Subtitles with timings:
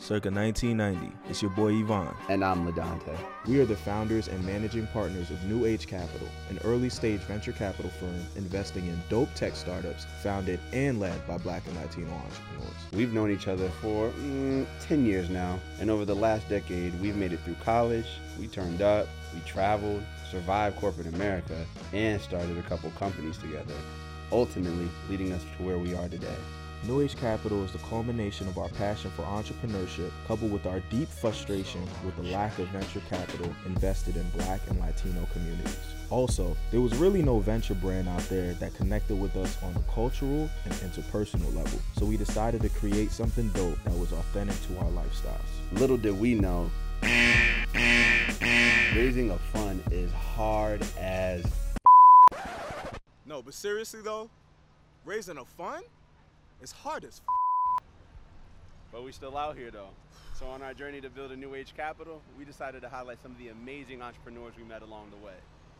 [0.00, 1.14] circa 1990.
[1.28, 2.14] It's your boy Yvonne.
[2.30, 3.16] And I'm Ladante.
[3.46, 7.52] We are the founders and managing partners of New Age Capital, an early stage venture
[7.52, 12.76] capital firm investing in dope tech startups founded and led by black and Latino entrepreneurs.
[12.92, 17.16] We've known each other for mm, 10 years now, and over the last decade, we've
[17.16, 18.06] made it through college,
[18.38, 23.74] we turned up, we traveled, survived corporate America, and started a couple companies together,
[24.32, 26.36] ultimately leading us to where we are today.
[26.84, 31.08] New Age Capital is the culmination of our passion for entrepreneurship, coupled with our deep
[31.08, 35.78] frustration with the lack of venture capital invested in black and Latino communities.
[36.08, 39.92] Also, there was really no venture brand out there that connected with us on a
[39.92, 44.78] cultural and interpersonal level, so we decided to create something dope that was authentic to
[44.78, 45.78] our lifestyles.
[45.78, 46.70] Little did we know,
[48.94, 51.44] raising a fund is hard as.
[53.26, 54.30] No, but seriously though,
[55.04, 55.84] raising a fund?
[56.62, 57.84] It's hard as f-
[58.92, 59.88] But we still out here though.
[60.38, 63.32] So on our journey to build a new age capital, we decided to highlight some
[63.32, 65.32] of the amazing entrepreneurs we met along the way.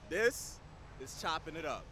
[0.09, 0.59] This
[0.99, 1.85] is chopping it up.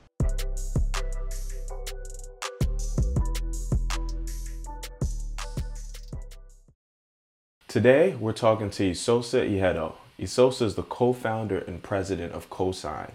[7.68, 9.96] Today, we're talking to Esosa Ihedo.
[10.18, 13.10] Esosa is the co-founder and president of Cosign,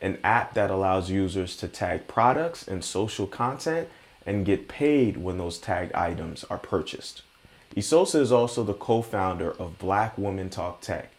[0.00, 3.88] an app that allows users to tag products and social content
[4.26, 7.22] and get paid when those tagged items are purchased.
[7.76, 11.10] Esosa is also the co founder of Black Women Talk Tech,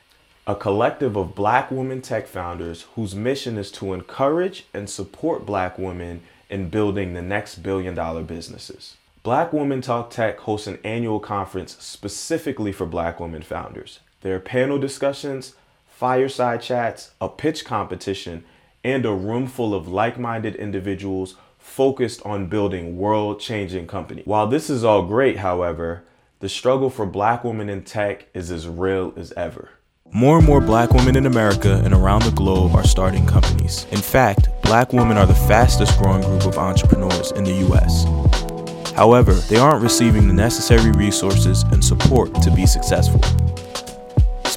[0.46, 5.80] a collective of black women tech founders whose mission is to encourage and support black
[5.80, 8.98] women in building the next billion dollar businesses.
[9.24, 14.02] Black Women Talk Tech hosts an annual conference specifically for black women founders.
[14.22, 15.56] There are panel discussions,
[15.88, 18.44] fireside chats, a pitch competition,
[18.84, 24.26] and a room full of like minded individuals focused on building world changing companies.
[24.26, 26.04] While this is all great, however,
[26.40, 29.70] the struggle for black women in tech is as real as ever.
[30.12, 33.88] More and more black women in America and around the globe are starting companies.
[33.92, 38.04] In fact, black women are the fastest growing group of entrepreneurs in the US.
[38.92, 43.22] However, they aren't receiving the necessary resources and support to be successful.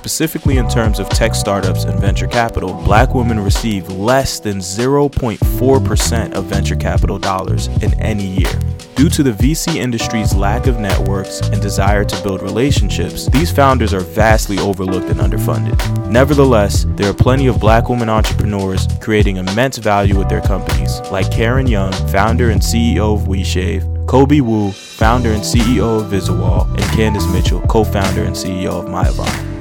[0.07, 6.33] Specifically in terms of tech startups and venture capital, black women receive less than 0.4%
[6.33, 8.53] of venture capital dollars in any year.
[8.95, 13.93] Due to the VC industry's lack of networks and desire to build relationships, these founders
[13.93, 15.77] are vastly overlooked and underfunded.
[16.09, 21.33] Nevertheless, there are plenty of black women entrepreneurs creating immense value with their companies, like
[21.33, 26.63] Karen Young, founder and CEO of Oui Shave, Kobe Wu, founder and CEO of Visual,
[26.63, 29.56] and Candice Mitchell, co founder and CEO of Myavana.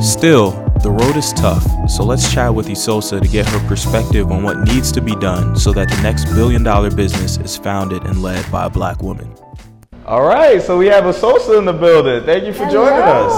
[0.00, 0.50] Still,
[0.82, 4.58] the road is tough, so let's chat with Esosa to get her perspective on what
[4.60, 8.50] needs to be done so that the next billion dollar business is founded and led
[8.52, 9.34] by a black woman.
[10.04, 12.24] All right, so we have Esosa in the building.
[12.24, 13.32] Thank you for hello, joining us.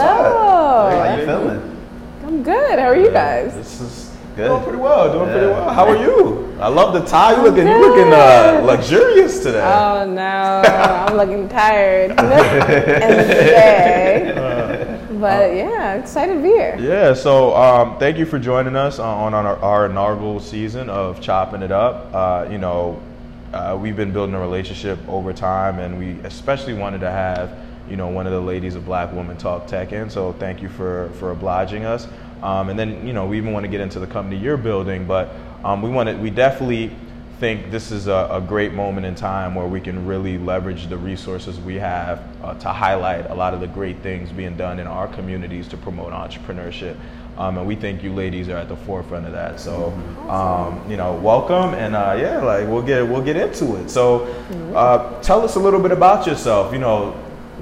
[0.00, 0.90] Hello.
[0.90, 1.76] How you feeling?
[2.24, 2.78] I'm good.
[2.78, 3.52] How are you guys?
[3.54, 4.48] This is good.
[4.48, 5.12] Doing pretty well.
[5.12, 5.74] Doing pretty well.
[5.74, 6.56] How are you?
[6.60, 7.36] I love the tie.
[7.36, 9.60] You looking, you looking uh, luxurious today.
[9.60, 12.12] Oh no, I'm looking tired.
[12.18, 13.24] End
[15.26, 15.64] of the day.
[15.64, 16.76] But yeah, excited to be here.
[16.78, 21.20] Yeah, so um, thank you for joining us on, on our, our inaugural season of
[21.20, 22.14] Chopping It Up.
[22.14, 23.00] Uh, you know,
[23.52, 27.56] uh, we've been building a relationship over time, and we especially wanted to have,
[27.88, 30.10] you know, one of the ladies of Black Women Talk Tech in.
[30.10, 32.08] So thank you for for obliging us.
[32.42, 35.06] Um, and then, you know, we even want to get into the company you're building,
[35.06, 35.30] but
[35.64, 36.94] um, we want to, we definitely
[37.40, 40.96] think this is a, a, great moment in time where we can really leverage the
[40.96, 44.86] resources we have uh, to highlight a lot of the great things being done in
[44.86, 46.96] our communities to promote entrepreneurship.
[47.36, 49.58] Um, and we think you ladies are at the forefront of that.
[49.58, 49.92] So,
[50.28, 53.90] um, you know, welcome, and uh, yeah, like we'll get we'll get into it.
[53.90, 54.26] So,
[54.74, 56.72] uh, tell us a little bit about yourself.
[56.72, 57.20] You know,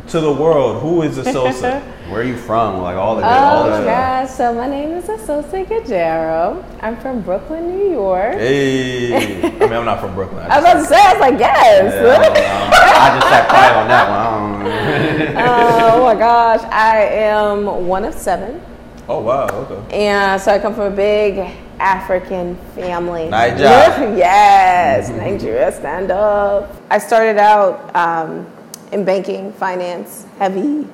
[0.09, 1.83] to the world, who is Esosa?
[2.09, 2.83] Where are you from?
[2.83, 6.63] Like all the Oh all the gosh, so my name is Esosa Gajero.
[6.83, 8.35] I'm from Brooklyn, New York.
[8.35, 10.45] hey, I mean, I'm not from Brooklyn.
[10.51, 11.95] I was about to say, I was like, yes.
[11.95, 13.07] Yeah, I.
[13.07, 15.37] I just sat quiet on that one.
[15.37, 18.61] I oh my gosh, I am one of seven.
[19.09, 19.97] oh wow, okay.
[19.97, 21.39] And so I come from a big
[21.79, 23.29] African family.
[23.29, 24.17] Nigeria.
[24.17, 26.77] yes, Nigeria, stand up.
[26.91, 28.47] I started out um,
[28.93, 30.87] in banking, finance, heavy,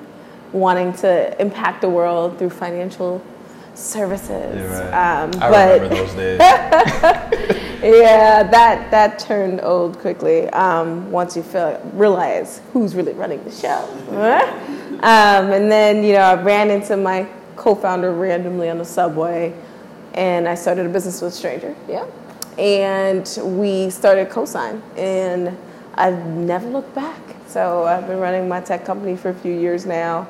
[0.53, 3.23] wanting to impact the world through financial
[3.79, 4.31] services.
[4.31, 5.23] Yeah, right.
[5.23, 6.39] um, I but remember those days.
[7.83, 10.49] yeah, that that turned old quickly.
[10.51, 13.89] Um, once you feel realize who's really running the show,
[15.03, 19.55] um, and then you know I ran into my co-founder randomly on the subway,
[20.15, 21.75] and I started a business with a stranger.
[21.89, 22.07] Yeah,
[22.59, 25.57] and we started Cosign, and
[25.95, 27.21] I've never looked back.
[27.47, 30.27] So I've been running my tech company for a few years now,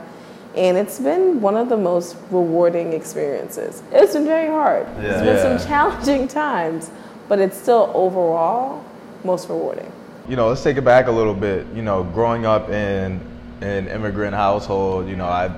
[0.59, 3.83] and it's been one of the most rewarding experiences.
[3.93, 4.87] It's been very hard.
[5.01, 5.09] Yeah.
[5.11, 5.59] It's been Yeah.
[5.59, 6.91] some challenging times,
[7.29, 8.83] but it's still overall
[9.25, 9.91] most rewarding.
[10.29, 11.67] you know, let's take it back a little bit.
[11.75, 13.19] You know, growing up in
[13.63, 15.51] an immigrant household, you know, I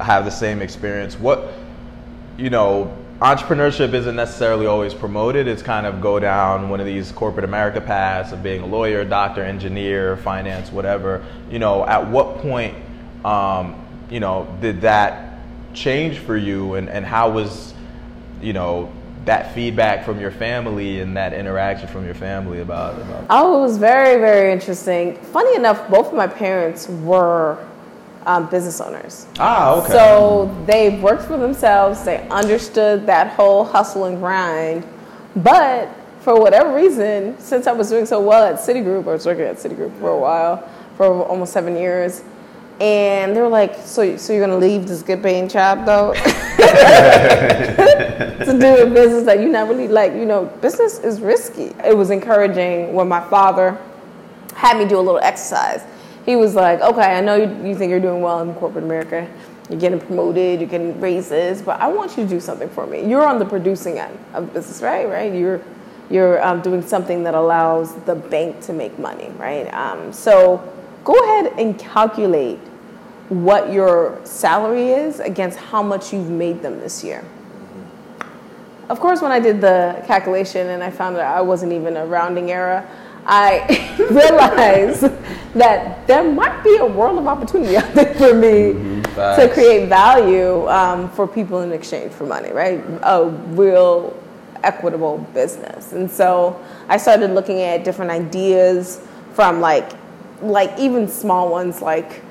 [0.00, 1.14] have the same experience.
[1.16, 1.52] What,
[2.36, 5.46] you know, entrepreneurship isn't necessarily always promoted.
[5.46, 9.04] It's kind of go down one of these corporate America paths of being a lawyer,
[9.04, 11.24] doctor, engineer, finance, whatever.
[11.48, 12.74] You know, at what point,
[13.24, 13.76] um,
[14.10, 15.38] you know, did that
[15.74, 17.74] change for you, and and how was,
[18.40, 18.90] you know,
[19.26, 23.62] that feedback from your family and that interaction from your family about about Oh, it
[23.62, 25.16] was very, very interesting.
[25.16, 27.58] Funny enough, both of my parents were
[28.24, 29.26] um, business owners.
[29.38, 29.92] Ah, okay.
[29.92, 32.04] So they worked for themselves.
[32.04, 34.86] They understood that whole hustle and grind.
[35.36, 35.88] But
[36.20, 39.56] for whatever reason, since I was doing so well at Citigroup, I was working at
[39.56, 42.22] Citigroup for a while, for almost seven years,
[42.80, 46.12] and they were like, "So, so you're gonna leave this good paying job though?"
[48.46, 50.12] to do a business that you not really like.
[50.12, 51.74] You know, business is risky.
[51.84, 53.78] It was encouraging when my father
[54.54, 55.82] had me do a little exercise.
[56.24, 59.28] He was like, okay, I know you, you think you're doing well in corporate America.
[59.70, 63.08] You're getting promoted, you're getting raises, but I want you to do something for me.
[63.08, 65.08] You're on the producing end of business, right?
[65.08, 65.32] Right?
[65.32, 65.62] You're
[66.08, 69.72] you're um, doing something that allows the bank to make money, right?
[69.74, 70.72] Um, so
[71.06, 72.58] go ahead and calculate
[73.28, 77.24] what your salary is against how much you've made them this year.
[78.88, 82.04] Of course, when I did the calculation and I found that I wasn't even a
[82.06, 82.86] rounding error,
[83.24, 85.02] I realized
[85.54, 90.68] that there might be a world of opportunity out there for me to create value
[90.68, 92.78] um, for people in exchange for money, right?
[93.02, 94.20] A real
[94.64, 95.92] equitable business.
[95.92, 99.00] And so I started looking at different ideas
[99.34, 99.92] from like,
[100.42, 102.22] like even small ones like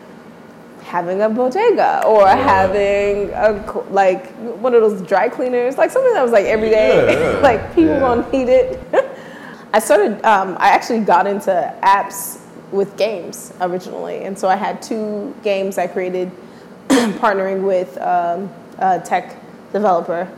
[0.83, 4.31] having a bodega or having a like
[4.61, 7.39] one of those dry cleaners, like something that was like every day, Yeah, yeah.
[7.41, 7.99] like people Yeah.
[8.01, 8.79] gonna need it.
[9.73, 10.23] I started.
[10.23, 12.39] Um, I actually got into apps
[12.71, 16.31] with games originally, and so I had two games I created,
[16.87, 19.35] partnering with um, a tech
[19.73, 20.31] developer,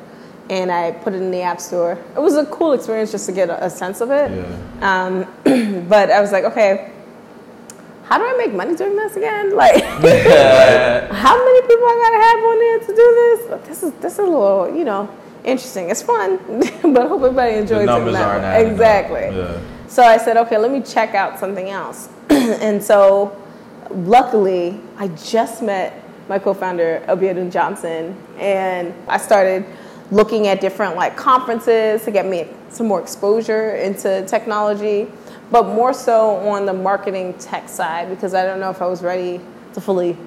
[0.50, 2.00] and I put it in the app store.
[2.16, 4.32] It was a cool experience just to get a, a sense of it.
[4.82, 5.26] Um,
[5.88, 6.92] but I was like, okay,
[8.08, 9.56] how do I make money doing this again?
[9.58, 13.48] Like, how many people I gotta have on there to do this?
[13.50, 15.10] But This is this is a little, you know,
[15.44, 15.90] interesting.
[15.90, 16.38] It's fun,
[16.94, 18.22] but I hope everybody enjoys the numbers it.
[18.22, 19.36] aren't adding exactly.
[19.36, 19.60] Yeah.
[19.88, 22.10] So I said, okay, let me check out something else.
[22.30, 23.42] and so,
[23.90, 29.66] luckily, I just met my co-founder Obiadun Johnson, and I started
[30.12, 35.08] looking at different like conferences to get me some more exposure into technology,
[35.52, 39.02] but more so on the marketing tech side because I don't know if I was
[39.02, 39.40] ready
[39.74, 40.18] to fully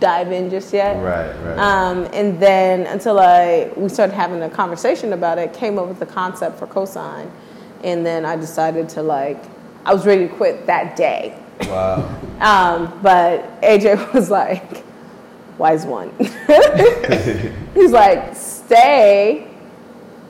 [0.00, 0.94] dive in just yet.
[1.02, 1.58] Right, right.
[1.58, 6.00] Um, and then until I we started having a conversation about it, came up with
[6.00, 7.30] the concept for cosign,
[7.84, 9.42] and then I decided to like
[9.84, 11.38] I was ready to quit that day.
[11.62, 12.14] wow.
[12.38, 14.84] Um, but AJ was like,
[15.58, 16.12] wise one.
[17.74, 19.48] He's like, stay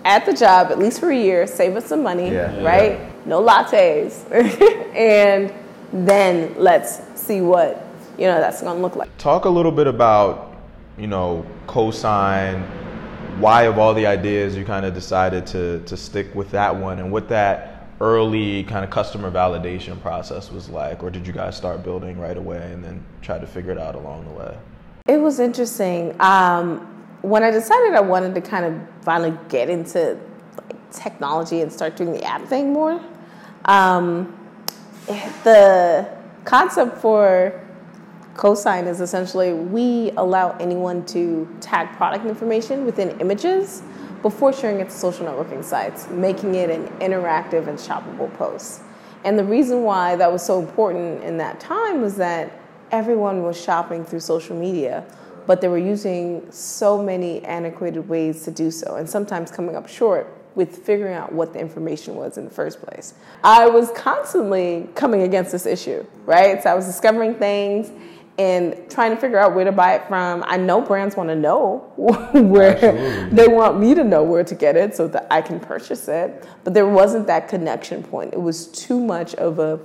[0.07, 2.63] at the job at least for a year, save us some money, Yeah.
[2.65, 2.99] right?
[3.27, 4.31] No lattes,
[4.95, 5.53] and
[5.93, 7.87] then let's see what
[8.17, 9.17] you know that's gonna look like.
[9.19, 10.57] Talk a little bit about,
[10.97, 12.67] you know, Cosign.
[13.39, 16.99] Why of all the ideas you kind of decided to to stick with that one,
[16.99, 21.57] and what that early kind of customer validation process was like, or did you guys
[21.57, 24.57] start building right away and then try to figure it out along the way?
[25.07, 26.15] It was interesting.
[26.21, 26.79] Um,
[27.23, 30.19] when I decided I wanted to kind of finally get into
[30.91, 33.01] technology and start doing the app thing more,
[33.65, 34.35] um,
[35.45, 36.09] the
[36.45, 37.61] concept for
[38.35, 43.83] cosign is essentially we allow anyone to tag product information within images
[44.23, 48.83] before sharing it to social networking sites, making it an interactive and shoppable post.
[49.25, 52.53] And the reason why that was so important in that time was that
[52.93, 55.05] everyone was shopping through social media,
[55.47, 59.89] but they were using so many antiquated ways to do so, and sometimes coming up
[59.89, 63.15] short with figuring out what the information was in the first place.
[63.45, 66.61] I was constantly coming against this issue, right?
[66.61, 67.93] So I was discovering things
[68.39, 70.43] and trying to figure out where to buy it from.
[70.49, 73.37] I know brands want to know where Absolutely.
[73.37, 76.45] they want me to know where to get it so that I can purchase it,
[76.65, 78.35] but there wasn't that connection point.
[78.35, 79.79] It was too much of a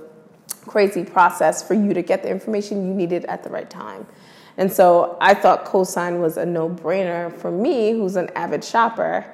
[0.66, 4.08] crazy process for you to get the information you needed at the right time.
[4.56, 9.24] And so I thought cosign was a no brainer for me, who's an avid shopper.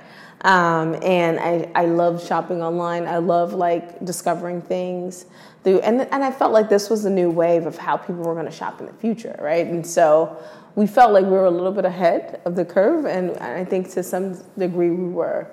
[0.42, 3.06] Um, and I, I love shopping online.
[3.06, 5.26] I love like discovering things
[5.64, 8.32] through, and, and I felt like this was a new wave of how people were
[8.34, 9.66] going to shop in the future, right?
[9.66, 10.38] And so
[10.76, 13.90] we felt like we were a little bit ahead of the curve, and I think
[13.90, 15.48] to some degree we were.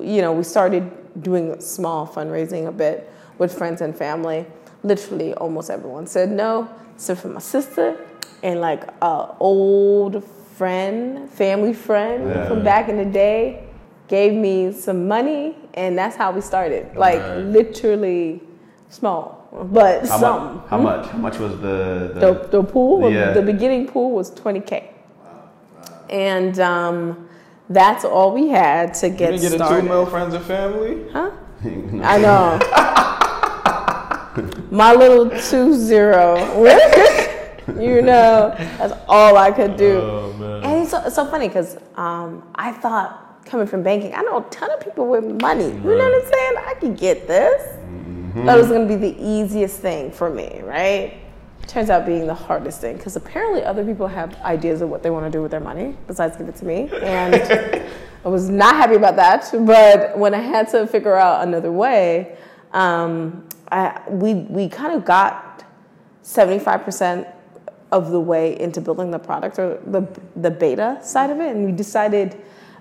[0.00, 0.90] You know, we started
[1.22, 4.46] doing small fundraising a bit with friends and family.
[4.82, 7.98] Literally, almost everyone said no, except for my sister
[8.42, 10.24] and like a old
[10.56, 12.48] friend, family friend Yeah.
[12.48, 13.66] from back in the day
[14.10, 16.82] gave me some money, and that's how we started.
[16.96, 17.38] Like Right.
[17.58, 18.42] literally
[18.88, 19.22] small,
[19.72, 20.42] but How, some.
[20.56, 20.66] much?
[20.72, 21.06] how much?
[21.14, 21.78] How much was the
[22.24, 23.30] The, the pool, Yeah.
[23.32, 24.72] the beginning pool was 20K.
[26.10, 27.28] And um,
[27.78, 29.84] that's all we had to You get didn't get a two started.
[29.84, 30.94] mil friends and family?
[31.12, 31.30] Huh?
[32.12, 32.44] I know.
[34.70, 36.36] My little two zero.
[37.86, 40.00] you know, that's all I could do.
[40.02, 40.64] Oh, man.
[40.64, 43.10] And it's so, it's so funny because um, I thought
[43.50, 45.66] coming from banking, I know a ton of people with money.
[45.66, 46.54] You know what I'm saying?
[46.58, 47.76] I could get this.
[48.34, 51.18] That was going to be the easiest thing for me, right?
[51.66, 55.10] Turns out being the hardest thing because apparently other people have ideas of what they
[55.10, 56.88] want to do with their money besides give it to me.
[57.02, 57.34] And
[58.24, 59.50] I was not happy about that.
[59.66, 62.36] But when I had to figure out another way,
[62.72, 65.64] um, I, we, we kind of got
[66.22, 67.32] 75%
[67.90, 71.56] of the way into building the product or the, the beta side of it.
[71.56, 72.40] And we decided,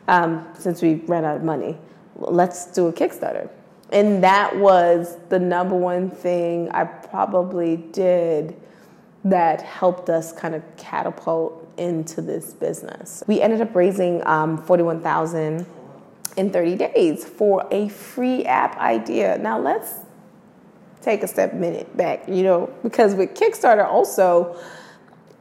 [0.09, 1.77] um, since we ran out of money,
[2.15, 3.49] let's do a Kickstarter.
[3.91, 8.59] And that was the number one thing I probably did
[9.23, 13.23] that helped us kind of catapult into this business.
[13.27, 15.65] We ended up raising um, 41,000
[16.37, 19.37] in 30 days for a free app idea.
[19.37, 19.95] Now let's
[21.01, 24.59] take a step minute back, you know, because with Kickstarter also,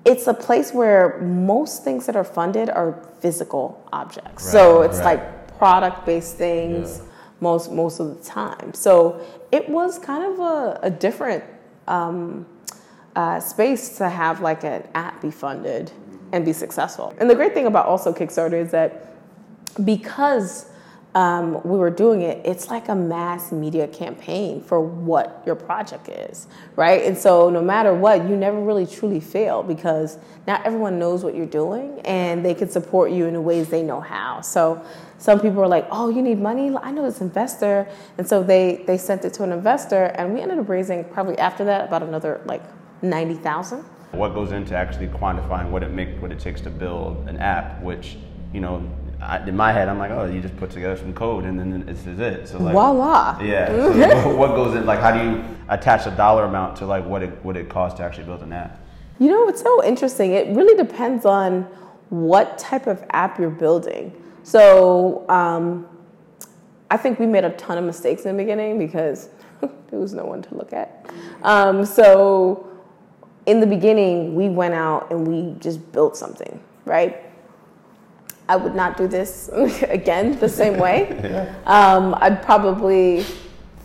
[0.08, 4.50] it's a place where most things that are funded are physical objects.
[4.50, 5.18] so it's right.
[5.18, 7.02] like product based things
[7.40, 8.72] most most of the time.
[8.74, 9.20] So
[9.52, 11.44] it was kind of a, a different
[11.86, 12.46] um,
[13.14, 15.92] uh, space to have like an app be funded
[16.32, 17.14] and be successful.
[17.18, 18.90] And the great thing about also Kickstarter is that
[19.84, 20.66] because
[21.18, 26.08] um, we were doing it, it's like a mass media campaign for what your project
[26.08, 26.46] is,
[26.76, 27.02] right?
[27.02, 31.34] And so no matter what, you never really truly fail because not everyone knows what
[31.34, 34.42] you're doing and they can support you in the ways they know how.
[34.42, 34.80] So
[35.18, 36.72] some people are like, oh, you need money?
[36.76, 37.88] I know this investor.
[38.16, 41.36] And so they, they sent it to an investor and we ended up raising probably
[41.38, 42.62] after that about another like
[43.02, 43.80] 90,000.
[44.12, 47.82] What goes into actually quantifying what it make what it takes to build an app?
[47.82, 48.16] Which
[48.54, 48.88] you know,
[49.20, 51.84] I, in my head, I'm like, oh, you just put together some code and then
[51.86, 52.48] this is it.
[52.48, 53.40] So like, Voila.
[53.40, 53.68] Yeah.
[54.22, 54.86] So what goes in?
[54.86, 57.98] Like, how do you attach a dollar amount to like what it what it costs
[57.98, 58.80] to actually build an app?
[59.18, 60.32] You know, it's so interesting.
[60.32, 61.62] It really depends on
[62.10, 64.12] what type of app you're building.
[64.44, 65.86] So, um,
[66.90, 69.28] I think we made a ton of mistakes in the beginning because
[69.60, 71.10] there was no one to look at.
[71.42, 72.66] Um, so,
[73.46, 77.27] in the beginning, we went out and we just built something, right?
[78.48, 79.48] I would not do this
[79.88, 81.10] again the same way.
[81.66, 83.24] um, I'd probably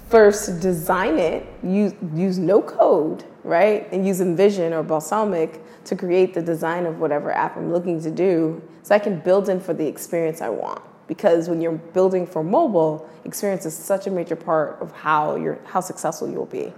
[0.10, 3.91] first design it, use, use no code, right?
[3.91, 8.12] And use InVision or Balsamiq to create the design of whatever app I'm looking to
[8.12, 10.82] do so I can build in for the experience I want.
[11.08, 15.60] Because when you're building for mobile, experience is such a major part of how you're
[15.65, 16.72] how successful you'll be.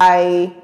[0.00, 0.54] I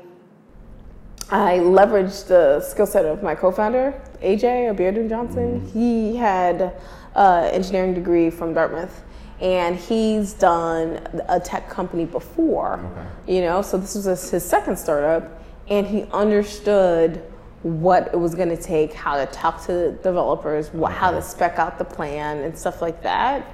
[1.31, 5.61] I leveraged the skill set of my co-founder, AJ Bearden Johnson.
[5.61, 5.73] Mm.
[5.73, 6.75] He had
[7.15, 9.03] an engineering degree from Dartmouth,
[9.41, 12.79] and he's done a tech company before.
[13.27, 15.25] You know, so this was his- his second startup,
[15.69, 17.23] and he understood
[17.63, 21.59] what it was going to take, how to talk to developers, what, how to spec
[21.59, 23.47] out the plan, and stuff like that.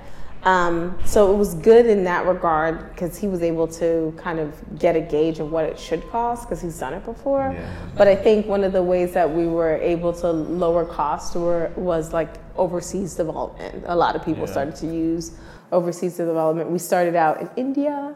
[0.44, 4.78] Um, so it was good in that regard because he was able to kind of
[4.78, 7.52] get a gauge of what it should cost because he's done it before.
[7.54, 7.70] Yeah.
[7.96, 11.70] But I think one of the ways that we were able to lower costs were
[11.76, 13.84] was like overseas development.
[13.86, 14.52] A lot of people Yeah.
[14.52, 15.32] started to use
[15.72, 16.70] overseas development.
[16.70, 18.14] We started out in India,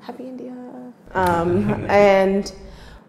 [0.00, 0.54] happy India,
[1.14, 2.52] um, and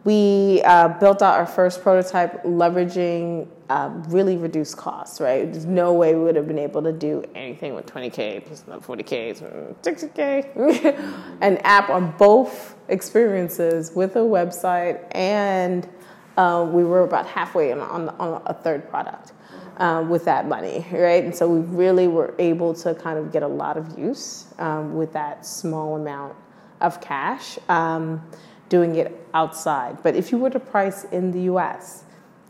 [0.06, 5.52] we uh, built out our first prototype leveraging uh, really reduce costs, right?
[5.52, 8.86] There's no way we would have been able to do anything with 20K, plus another
[8.86, 11.38] 40K, 60K.
[11.42, 15.90] An app on both experiences with a website, and
[16.38, 19.34] uh, we were about halfway on, on, on a third product.
[19.78, 21.24] Uh, with that money, right?
[21.24, 24.96] And so we really were able to kind of get a lot of use um,
[24.96, 26.36] with that small amount
[26.80, 27.58] of cash.
[27.70, 28.22] Um,
[28.70, 30.02] doing it outside.
[30.02, 32.03] But if you were to price in the US,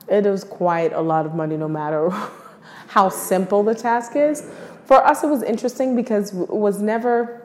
[0.08, 2.10] it is quite a lot of money no matter
[2.88, 4.50] how simple the task is.
[4.86, 7.42] For us, it was interesting because it was never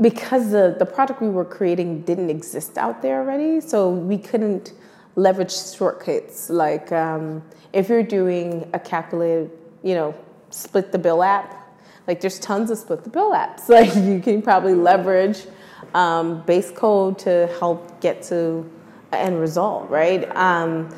[0.00, 4.72] because the, the product we were creating didn't exist out there already, so we couldn't
[5.16, 6.48] leverage shortcuts.
[6.50, 9.50] Like um, if you're doing a calculated,
[9.82, 10.14] you know,
[10.50, 11.54] split the bill app,
[12.06, 13.68] like there's tons of split the bill apps.
[13.68, 15.46] Like you can probably leverage
[15.94, 18.70] um, base code to help get to
[19.16, 20.34] end result, right?
[20.36, 20.94] Um,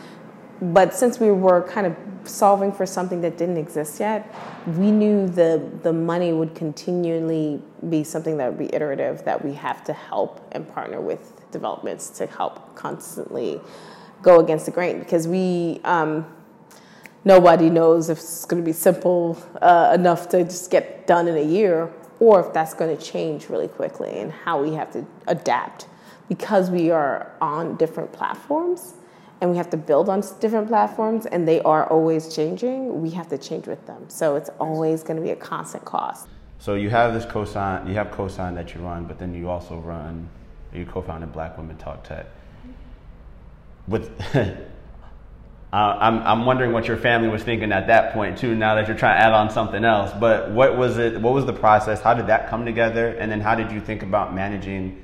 [0.61, 4.35] but since we were kind of solving for something that didn't exist yet,
[4.67, 9.55] we knew the the money would continually be something that would be iterative that we
[9.55, 13.61] have to help and partner with developments to help constantly
[14.23, 16.27] go against the grain because we um,
[17.25, 21.37] nobody knows if it's going to be simple uh, enough to just get done in
[21.37, 25.07] a year or if that's going to change really quickly and how we have to
[25.27, 25.87] adapt
[26.31, 28.95] because we are on different platforms
[29.43, 33.29] and we have to build on different platforms and they are always changing we have
[33.29, 36.27] to change with them so it's always going to be a constant cost
[36.61, 39.79] So you have this cosign, you have cosign that you run, but then you also
[39.79, 40.29] run,
[40.75, 42.27] you co-founded Black Women Talk Tech.
[43.89, 44.11] With,
[45.73, 48.55] I'm I'm wondering what your family was thinking at that point too.
[48.55, 51.19] Now that you're trying to add on something else, but what was it?
[51.19, 52.03] What was the process?
[52.03, 53.09] How did that come together?
[53.09, 55.01] And then how did you think about managing?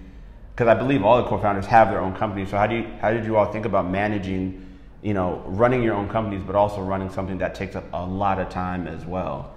[0.57, 2.49] Because I believe all the co-founders have their own companies.
[2.49, 4.63] So how do you how did you all think about managing?
[5.03, 8.41] You know, running your own companies, but also running something that takes up a lot
[8.41, 9.55] of time as well.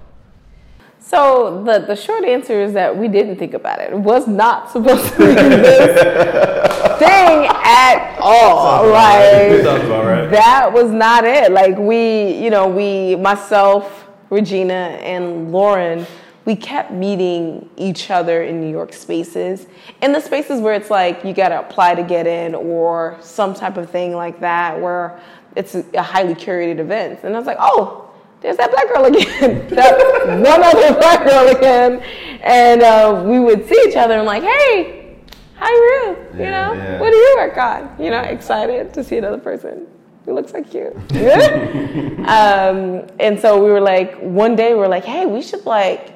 [0.99, 3.93] So the the short answer is that we didn't think about it.
[3.93, 6.01] It was not supposed to be this
[6.99, 8.85] thing at all.
[8.89, 10.29] Like Sounds about right.
[10.29, 11.53] that was not it.
[11.53, 16.05] Like we, you know, we myself, Regina, and Lauren,
[16.49, 19.67] we kept meeting each other in New York spaces.
[20.01, 23.77] In the spaces where it's like you gotta apply to get in or some type
[23.77, 25.21] of thing like that where
[25.55, 27.19] it's a highly curated event.
[27.21, 28.09] And I was like, oh,
[28.41, 29.67] there's that black girl again.
[29.75, 29.95] that
[30.41, 32.01] one other black girl again.
[32.41, 35.19] And uh, we would see each other and like, hey,
[35.53, 36.17] how you?
[36.33, 36.99] You Yeah, know, yeah.
[36.99, 37.95] what do you work on?
[38.03, 39.85] You know, excited to see another person
[40.25, 40.99] who looks like you.
[42.25, 46.15] um, and so we were like, one day we were like, hey, we should like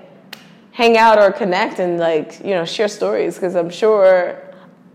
[0.73, 4.41] hang out or connect and like, you know, share stories because I'm sure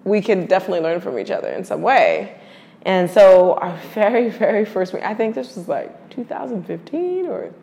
[0.04, 2.40] we can definitely learn from each other in some way.
[2.82, 7.54] And so our very, very first meeting, I think this was like 2015 or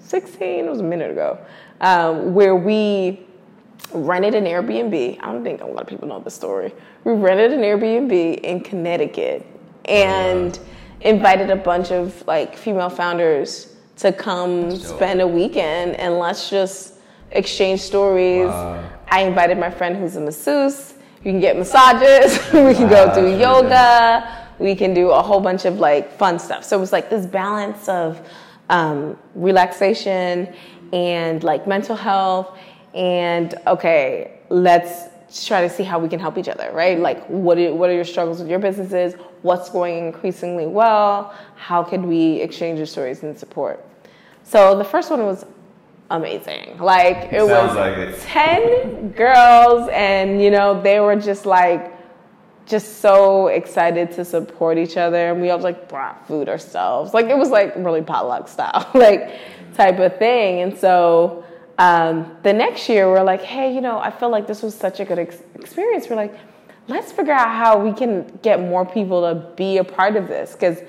[0.00, 1.38] 16, it was a minute ago,
[1.80, 3.26] um, where we
[3.92, 5.18] rented an Airbnb.
[5.20, 6.72] I don't think a lot of people know the story.
[7.04, 9.44] We rented an Airbnb in Connecticut
[9.84, 10.58] and
[11.02, 16.97] invited a bunch of like female founders to come spend a weekend and let's just
[17.30, 18.50] exchange stories.
[19.10, 20.94] I invited my friend who's a masseuse.
[21.24, 22.38] You can get massages.
[22.52, 24.46] we can go do yoga.
[24.58, 26.64] We can do a whole bunch of like fun stuff.
[26.64, 28.20] So it was like this balance of
[28.68, 30.54] um, relaxation
[30.92, 32.58] and like mental health
[32.94, 35.08] and okay, let's
[35.46, 36.98] try to see how we can help each other, right?
[36.98, 39.14] Like, what are, what are your struggles with your businesses?
[39.42, 41.34] What's going increasingly well?
[41.56, 43.84] How could we exchange your stories and support?
[44.42, 45.44] So the first one was
[46.10, 46.78] amazing.
[46.78, 48.20] Like, it Sounds was like it.
[48.20, 51.94] 10 girls, and you know, they were just like,
[52.66, 55.30] just so excited to support each other.
[55.32, 57.14] And we all like brought food ourselves.
[57.14, 59.38] Like it was like really potluck style like
[59.74, 60.60] type of thing.
[60.60, 61.44] And so
[61.78, 65.00] um, the next year we're like hey you know i feel like this was such
[65.00, 66.08] a good ex- experience.
[66.10, 66.34] We're like
[66.88, 70.52] let's figure out how we can get more people to be a part of this.
[70.52, 70.80] Because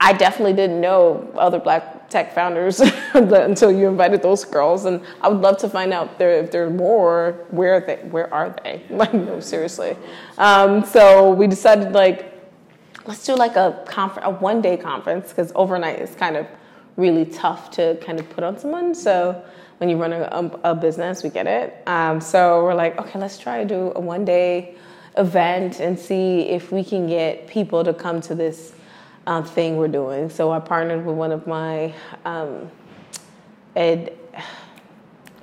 [0.00, 2.80] I definitely didn't know other black tech founders
[3.14, 6.66] until you invited those girls, and I would love to find out there if there
[6.66, 7.46] are more.
[7.50, 7.96] Where are they?
[7.96, 8.82] Where are they?
[8.90, 9.96] Like, no, seriously.
[10.38, 12.32] Um, so we decided like,
[13.06, 16.46] let's do like a conference, a one day conference, because overnight is kind of
[16.96, 18.94] really tough to kind of put on someone.
[18.94, 19.42] So
[19.78, 21.82] when you run a, a, a business, we get it.
[21.86, 24.76] Um, so we're like, okay, let's try to do a one day
[25.18, 28.72] event and see if we can get people to come to this
[29.26, 30.30] uh, thing we're doing.
[30.30, 31.92] So I partnered with one of my
[32.24, 32.70] um,
[33.74, 34.16] ed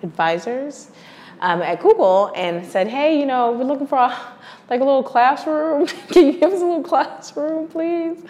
[0.02, 0.92] advisors
[1.42, 4.18] um, at Google and said, "Hey, you know, we're looking for a,
[4.70, 5.88] like a little classroom.
[6.10, 8.24] Can you give us a little classroom, please?"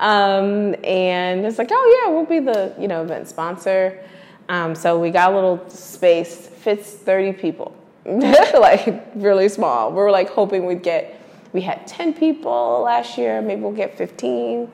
[0.00, 4.02] Um, and it's like, "Oh yeah, we'll be the you know event sponsor."
[4.48, 9.90] Um, so we got a little space, fits thirty people, like really small.
[9.90, 11.14] We were like hoping we'd get.
[11.52, 13.40] We had ten people last year.
[13.40, 14.70] Maybe we'll get fifteen.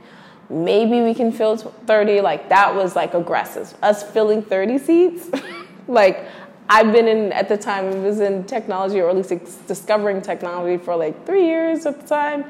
[0.50, 2.20] Maybe we can fill thirty.
[2.20, 3.74] Like that was like aggressive.
[3.82, 5.28] Us filling thirty seats,
[5.88, 6.26] like
[6.68, 10.22] I've been in at the time I was in technology or at least ex- discovering
[10.22, 12.44] technology for like three years at the time,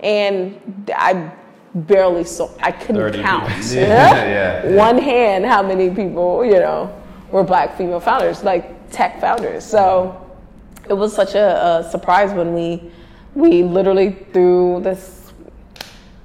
[0.00, 0.60] and
[0.94, 1.32] I
[1.74, 2.50] barely saw.
[2.60, 3.48] I couldn't count.
[3.72, 4.76] Yeah, yeah, yeah.
[4.76, 6.92] One hand, how many people you know
[7.30, 9.64] were black female founders, like tech founders.
[9.64, 10.22] So
[10.88, 12.90] it was such a, a surprise when we
[13.34, 15.15] we literally threw this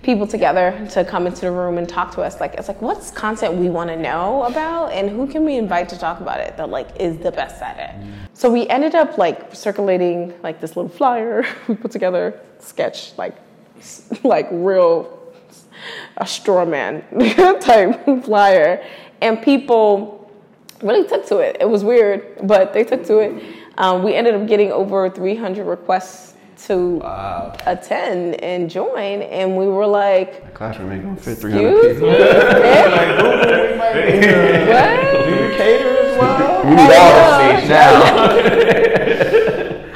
[0.04, 2.40] people together to come into the room and talk to us.
[2.40, 4.92] Like it's like what's content we want to know about?
[4.92, 7.78] And who can we invite to talk about it that like is the best at
[7.78, 8.08] it?
[8.34, 13.36] So we ended up like circulating like this little flyer we put together sketch like
[14.24, 15.18] like real
[16.18, 17.04] a straw man
[17.62, 18.84] type flyer.
[19.22, 20.32] And people
[20.82, 21.58] really took to it.
[21.60, 23.44] It was weird but they took to it.
[23.78, 26.31] Um, we ended up getting over 300 requests
[26.68, 27.56] to wow.
[27.66, 32.08] attend and join, and we were like, classroom ain't gonna fit 300 people.
[32.10, 32.16] what?
[35.12, 36.64] Do you cater as well?
[36.66, 38.02] We need all the stage now.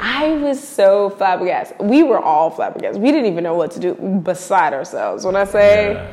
[0.00, 1.78] I was so flabbergasted.
[1.80, 3.00] We were all flabbergasted.
[3.00, 5.24] We didn't even know what to do beside ourselves.
[5.24, 6.10] When I say, yeah.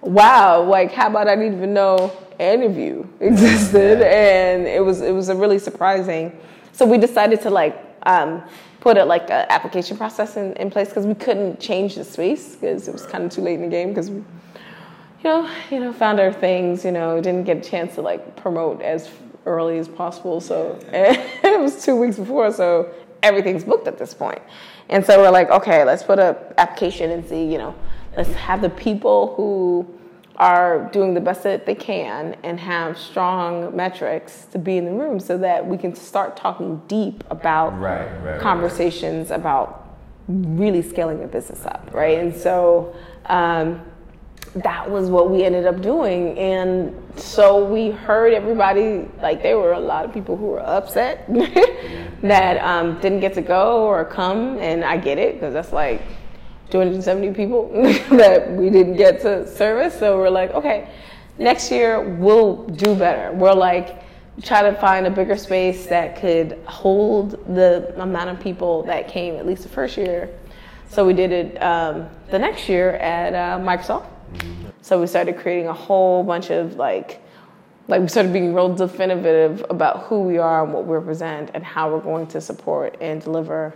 [0.00, 2.10] wow, like how about I didn't even know
[2.40, 4.06] any of you existed, yeah.
[4.06, 6.36] and it was it was a really surprising.
[6.72, 8.42] So we decided to like um,
[8.82, 12.56] put a, like an application process in, in place because we couldn't change the space
[12.56, 14.24] because it was kind of too late in the game because we, you
[15.22, 18.82] know, you know, found our things, you know, didn't get a chance to like promote
[18.82, 19.08] as
[19.46, 20.40] early as possible.
[20.40, 22.92] So it was two weeks before, so
[23.22, 24.42] everything's booked at this point.
[24.88, 27.76] And so we're like, okay, let's put an application and see, you know,
[28.16, 29.86] let's have the people who
[30.36, 34.92] are doing the best that they can and have strong metrics to be in the
[34.92, 39.38] room so that we can start talking deep about right, right, conversations right.
[39.38, 39.96] about
[40.28, 42.18] really scaling the business up, right?
[42.18, 42.94] And so
[43.26, 43.82] um,
[44.54, 46.38] that was what we ended up doing.
[46.38, 51.26] And so we heard everybody, like, there were a lot of people who were upset
[52.22, 54.58] that um, didn't get to go or come.
[54.58, 56.02] And I get it, because that's like,
[56.72, 57.68] 270 people
[58.16, 59.96] that we didn't get to service.
[59.98, 60.88] So we're like, okay,
[61.38, 63.30] next year we'll do better.
[63.36, 64.02] We're like,
[64.42, 69.36] try to find a bigger space that could hold the amount of people that came
[69.36, 70.30] at least the first year.
[70.88, 74.06] So we did it um, the next year at uh, Microsoft.
[74.34, 74.70] Mm-hmm.
[74.80, 77.22] So we started creating a whole bunch of like,
[77.86, 81.62] like we started being real definitive about who we are and what we represent and
[81.62, 83.74] how we're going to support and deliver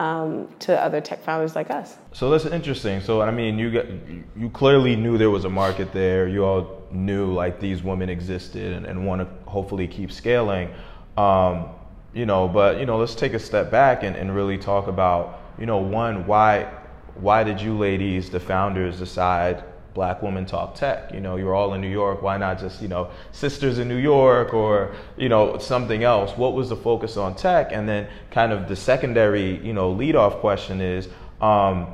[0.00, 1.98] um, to other tech founders like us.
[2.12, 3.02] So that's interesting.
[3.02, 3.86] So I mean, you got
[4.34, 6.26] you clearly knew there was a market there.
[6.26, 10.70] You all knew like these women existed and, and want to hopefully keep scaling.
[11.18, 11.68] Um,
[12.14, 15.42] you know, but you know, let's take a step back and, and really talk about
[15.58, 16.72] you know one why
[17.16, 19.62] why did you ladies, the founders, decide
[19.94, 21.12] black women talk tech.
[21.12, 22.22] You know you're all in new york.
[22.22, 26.36] Why not just you know sisters in new york or you know something else?
[26.36, 27.72] What was the focus on tech?
[27.72, 31.08] And then kind of the secondary you know lead off question is
[31.40, 31.86] um,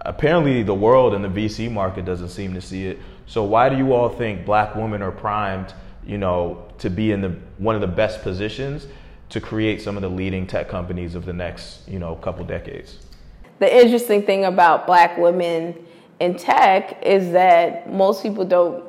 [0.00, 2.98] apparently the world and the vc market doesn't seem to see it.
[3.26, 5.74] So why do you all think black women are primed
[6.06, 8.86] you know to be in the one of the best positions
[9.30, 12.98] to create some of the leading tech companies of the next you know couple decades?
[13.58, 15.74] The interesting thing about black women
[16.20, 18.84] in tech is that most people don't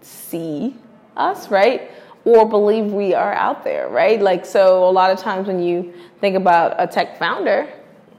[0.00, 0.76] see
[1.16, 1.90] us, right?
[2.24, 4.20] Or believe we are out there, right?
[4.20, 7.68] Like, so a lot of times when you think about a tech founder,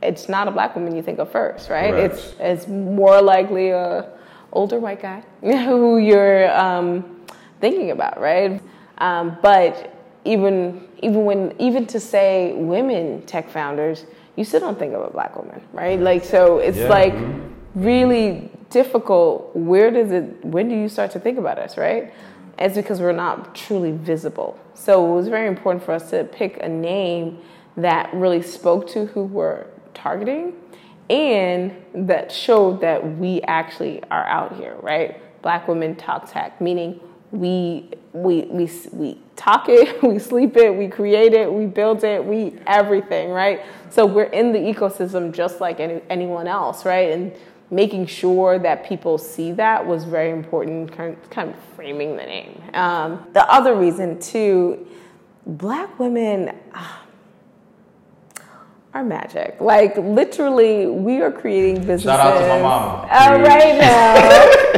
[0.01, 1.93] it's not a black woman you think of first, right?
[1.93, 4.11] It's it's more likely a
[4.51, 7.21] older white guy who you're um,
[7.59, 8.61] thinking about, right?
[8.99, 14.93] Um, but even even when even to say women tech founders, you still don't think
[14.93, 15.99] of a black woman, right?
[15.99, 16.89] Like so, it's yeah.
[16.89, 17.13] like.
[17.13, 22.13] Mm-hmm really difficult, where does it, when do you start to think about us, right?
[22.57, 24.57] It's because we're not truly visible.
[24.73, 27.39] So it was very important for us to pick a name
[27.77, 30.53] that really spoke to who we're targeting
[31.09, 35.21] and that showed that we actually are out here, right?
[35.41, 36.99] Black women talk tech, meaning
[37.31, 42.23] we we we we talk it, we sleep it, we create it, we build it,
[42.23, 43.61] we everything, right?
[43.89, 47.11] So we're in the ecosystem just like any, anyone else, right?
[47.11, 47.33] And
[47.71, 51.17] making sure that people see that was very important, kind
[51.49, 52.61] of framing the name.
[52.73, 54.87] Um, the other reason, too,
[55.45, 56.97] black women uh,
[58.93, 59.57] are magic.
[59.59, 62.03] Like, literally, we are creating businesses.
[62.03, 63.07] Shout out to my mama.
[63.11, 64.71] Uh, right now.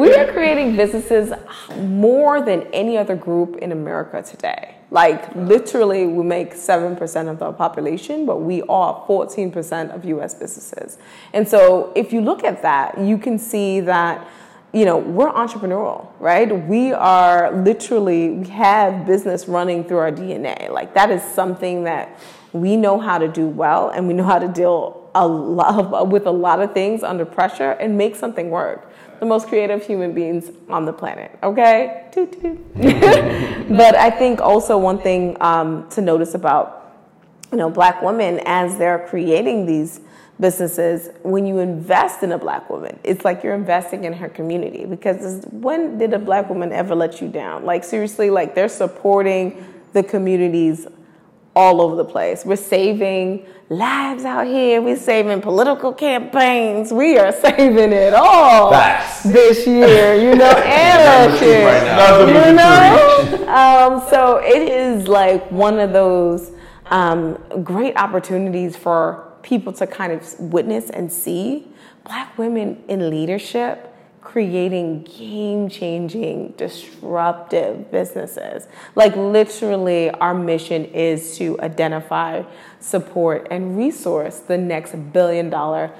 [0.00, 1.32] we are creating businesses
[1.76, 4.76] more than any other group in America today.
[4.90, 10.98] Like literally, we make 7% of the population, but we are 14% of US businesses.
[11.32, 14.26] And so if you look at that, you can see that
[14.72, 16.48] you know, we're entrepreneurial, right?
[16.68, 20.70] We are literally, we have business running through our DNA.
[20.70, 22.16] Like that is something that
[22.52, 26.26] we know how to do well and we know how to deal a lot with
[26.26, 28.90] a lot of things under pressure and make something work.
[29.18, 31.30] the most creative human beings on the planet.
[31.42, 32.58] Okay, toot toot.
[33.76, 36.80] but I think also one thing um, to notice about
[37.52, 40.00] you know black women as they're creating these
[40.38, 44.86] businesses when you invest in a black woman it's like you're investing in her community
[44.86, 49.62] because when did a black woman ever let you down like seriously like they're supporting
[49.92, 50.86] the communities
[51.54, 52.44] all over the place.
[52.44, 54.80] We're saving lives out here.
[54.80, 56.92] We're saving political campaigns.
[56.92, 59.22] We are saving it all Facts.
[59.24, 63.48] this year you know and last year right you know?
[63.48, 66.52] um, so it is like one of those
[66.86, 71.68] um, great opportunities for people to kind of witness and see
[72.04, 73.89] black women in leadership
[74.30, 78.68] creating game changing, disruptive businesses.
[78.94, 82.44] Like, literally, our mission is to identify,
[82.78, 85.90] support, and resource the next billion dollar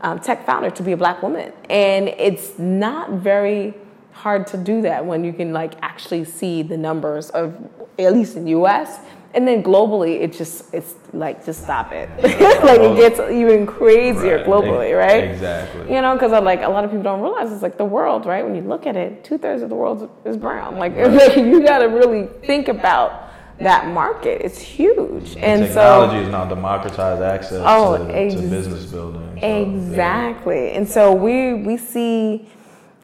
[0.00, 1.52] um, tech founder to be a black woman.
[1.70, 3.74] And it's not very
[4.10, 7.56] hard to do that when you can like actually see the numbers of
[7.98, 8.98] at least in the US
[9.36, 12.96] and then globally it just it's like just stop it like it oh.
[12.96, 14.46] gets even crazier Right.
[14.46, 15.94] globally right Exactly.
[15.94, 18.42] you know because like a lot of people don't realize it's like the world right
[18.44, 21.78] when you look at it two-thirds of the world is brown like, like you got
[21.78, 23.24] to really think about
[23.58, 28.40] that market it's huge and Technology so is now democratized access Oh, to, ex- to
[28.42, 29.38] business building.
[29.40, 29.56] so, yeah.
[29.56, 30.72] Exactly.
[30.72, 32.48] And so we we see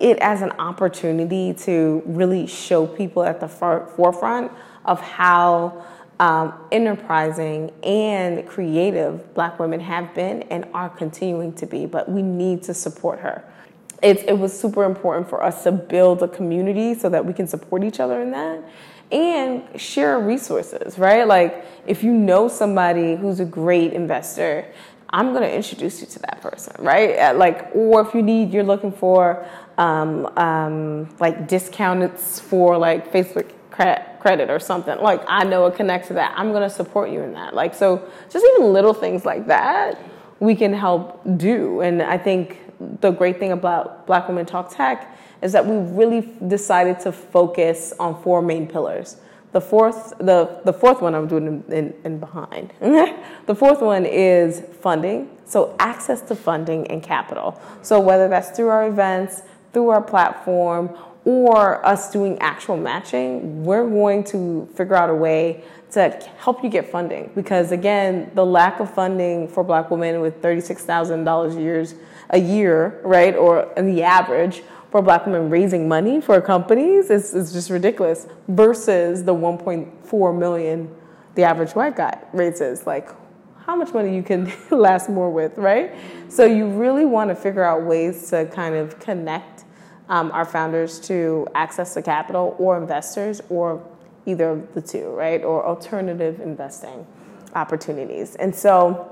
[0.01, 4.51] it as an opportunity to really show people at the forefront
[4.85, 5.85] of how
[6.23, 11.85] um, enterprising and creative Black women have been and are continuing to be.
[11.85, 13.45] But we need to support her.
[14.01, 17.49] It's, it was super important for us to build a community so that we can
[17.49, 18.63] support each other in that
[19.11, 21.27] and share resources, right?
[21.27, 24.73] Like if you know somebody who's a great investor,
[25.11, 27.19] I'm to introduce you to that person, right?
[27.19, 29.45] Uh, Like, or if you need, you're looking for
[29.77, 34.99] um, um, like discounts for like Facebook cre- credit or something.
[35.01, 36.35] Like, I know it connects to that.
[36.37, 37.55] I'm going to support you in that.
[37.55, 39.99] Like, so just even little things like that
[40.43, 41.83] we can help do.
[41.83, 42.59] And I think
[43.01, 47.93] the great thing about Black Women Talk Tech is that we really decided to focus
[48.01, 49.19] on four main pillars.
[49.53, 52.73] The fourth, the, the fourth one I'm doing in, in, in behind.
[52.81, 55.31] the fourth one is funding.
[55.45, 57.61] So access to funding and capital.
[57.83, 60.91] So whether that's through our events, through our platform,
[61.25, 66.71] or us doing actual matching, we're going to figure out a way to help you
[66.71, 67.31] get funding.
[67.35, 71.95] Because again, the lack of funding for black women with $36,000 years
[72.31, 77.53] a year, right, or the average for black women raising money for companies is, is
[77.53, 80.95] just ridiculous versus the 1.4 million
[81.35, 82.87] the average white guy raises.
[82.87, 83.09] Like,
[83.65, 85.95] how much money you can last more with, right?
[86.29, 89.62] So you really want to figure out ways to kind of connect
[90.13, 93.83] um, our founders to access to capital or investors or
[94.27, 95.43] either of the two, right?
[95.43, 97.07] Or alternative investing
[97.55, 98.37] opportunities.
[98.37, 99.11] And so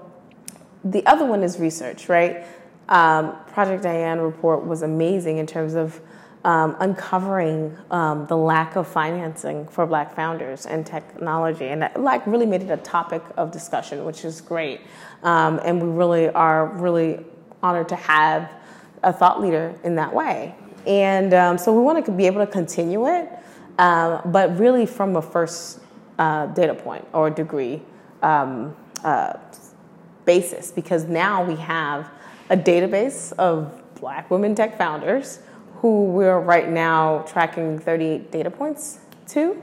[0.84, 2.44] the other one is research, right?
[2.90, 5.98] Um, Project Diane report was amazing in terms of
[6.44, 12.26] um, uncovering um, the lack of financing for Black founders and technology, and that, like
[12.26, 14.80] really made it a topic of discussion, which is great.
[15.22, 17.24] Um, and we really are really
[17.62, 18.50] honored to have
[19.02, 20.54] a thought leader in that way.
[20.86, 23.30] And um, so we want to be able to continue it,
[23.78, 25.80] uh, but really from a first
[26.18, 27.82] uh, data point or degree
[28.22, 29.34] um, uh,
[30.24, 32.10] basis, because now we have
[32.50, 35.40] a database of Black women tech founders
[35.76, 39.60] who we're right now tracking 38 data points to.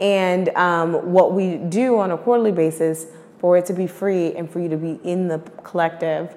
[0.00, 3.06] And um, what we do on a quarterly basis
[3.38, 6.34] for it to be free and for you to be in the collective,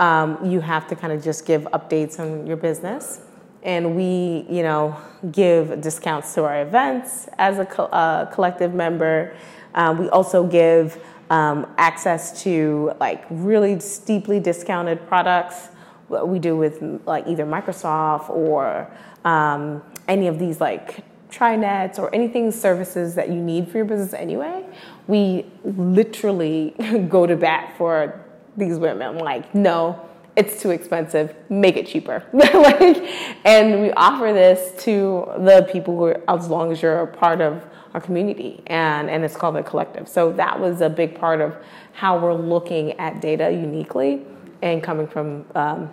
[0.00, 3.20] um, you have to kind of just give updates on your business.
[3.62, 4.96] And we, you know,
[5.30, 9.36] give discounts to our events as a co- uh, collective member.
[9.74, 15.68] Um, we also give um, access to like really steeply discounted products.
[16.08, 18.90] What we do with like either Microsoft or
[19.24, 24.12] um, any of these like TriNets or anything services that you need for your business
[24.12, 24.64] anyway.
[25.06, 26.74] We literally
[27.08, 28.20] go to bat for
[28.56, 29.18] these women.
[29.18, 31.34] Like, no, it's too expensive.
[31.48, 32.24] Make it cheaper.
[32.32, 32.96] like,
[33.44, 37.40] and we offer this to the people who, are, as long as you're a part
[37.40, 37.64] of
[37.94, 40.08] our community, and and it's called the collective.
[40.08, 41.54] So that was a big part of
[41.92, 44.24] how we're looking at data uniquely
[44.62, 45.44] and coming from.
[45.54, 45.90] Um,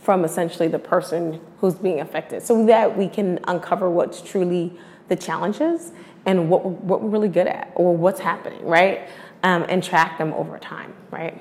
[0.00, 4.72] from essentially the person who's being affected so that we can uncover what's truly
[5.08, 5.92] the challenges
[6.24, 9.08] and what, what we're really good at or what's happening right
[9.42, 11.38] um, and track them over time right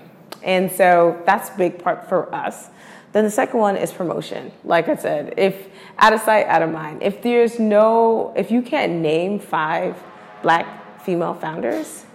[0.47, 2.69] and so that's a big part for us
[3.13, 4.51] Then the second one is promotion.
[4.63, 5.55] Like I said, if
[5.97, 7.01] out of sight, out of mind.
[7.01, 9.95] If there's no, if you can't name five
[10.43, 10.65] black
[11.05, 12.05] female founders,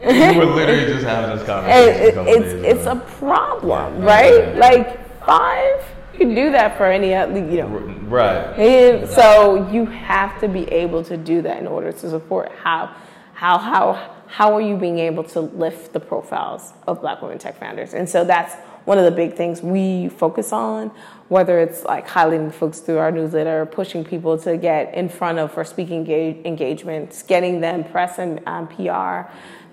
[0.00, 2.18] we were literally just having this conversation.
[2.26, 2.92] it, it's it's ago.
[2.92, 4.08] a problem, Yeah.
[4.14, 4.56] right?
[4.56, 4.86] Like
[5.26, 7.68] five, you can do that for any other, you know.
[8.08, 8.58] right.
[8.58, 12.90] And so you have to be able to do that in order to support how
[13.34, 13.82] how how
[14.30, 17.94] how are you being able to lift the profiles of black women tech founders?
[17.94, 20.92] And so that's one of the big things we focus on,
[21.28, 25.52] whether it's like highlighting folks through our newsletter, pushing people to get in front of
[25.52, 29.28] for speaking engage- engagements, getting them press and um, PR,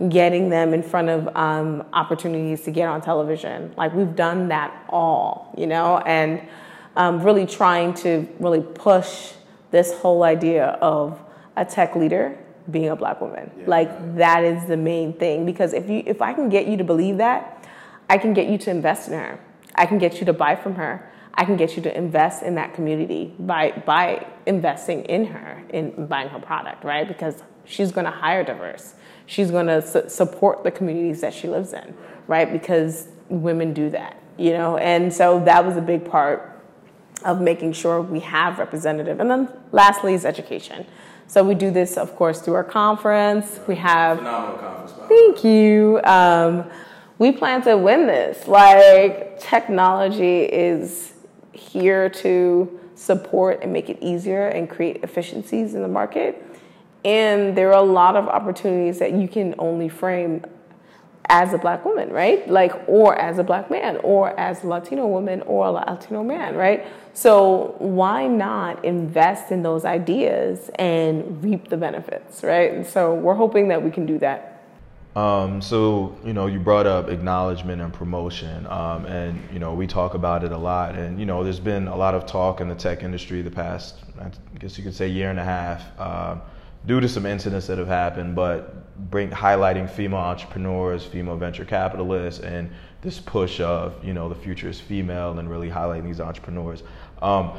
[0.10, 3.72] getting them in front of um, opportunities to get on television.
[3.78, 6.42] Like we've done that all, you know, and
[6.96, 9.34] um, really trying to really push
[9.70, 11.20] this whole idea of
[11.56, 12.38] a tech leader
[12.70, 13.52] being a black woman.
[13.66, 16.84] Like that is the main thing because if you if I can get you to
[16.84, 17.66] believe that,
[18.10, 19.40] I can get you to invest in her.
[19.76, 21.12] I can get you to buy from her.
[21.34, 26.08] I can get you to invest in that community by by investing in her in
[26.08, 27.08] buying her product, right?
[27.08, 28.96] Because she's going to hire diverse.
[29.28, 31.94] She's going to su- support the communities that she lives in,
[32.28, 32.52] right?
[32.52, 34.78] Because women do that, you know.
[34.78, 36.58] And so that was a big part
[37.26, 39.20] of making sure we have representative.
[39.20, 40.86] And then lastly is education.
[41.28, 43.60] So we do this, of course, through our conference.
[43.68, 45.20] We have Phenomenal conference, by the way.
[45.20, 46.02] Thank you.
[46.04, 46.66] Um,
[47.20, 48.48] we plan to win this.
[48.48, 51.14] Like, technology is
[51.52, 56.44] here to support and make it easier and create efficiencies in the market.
[57.04, 60.44] And there are a lot of opportunities that you can only frame
[61.30, 62.48] as a black woman, right?
[62.50, 66.56] Like, or as a black man, or as a Latino woman, or a Latino man,
[66.56, 66.86] right?
[67.14, 72.72] So, why not invest in those ideas and reap the benefits, right?
[72.72, 74.58] And so, we're hoping that we can do that.
[75.18, 79.88] Um, so you know, you brought up acknowledgement and promotion, um, and you know, we
[79.88, 80.94] talk about it a lot.
[80.94, 83.96] And you know, there's been a lot of talk in the tech industry the past,
[84.22, 86.44] I guess you could say, year and a half, um,
[86.86, 88.36] due to some incidents that have happened.
[88.36, 92.70] But bring highlighting female entrepreneurs, female venture capitalists, and
[93.02, 96.84] this push of you know the future is female, and really highlighting these entrepreneurs.
[97.22, 97.54] Um,